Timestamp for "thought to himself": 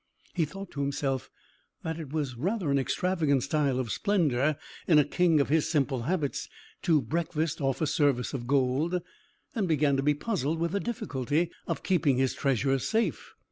0.45-1.29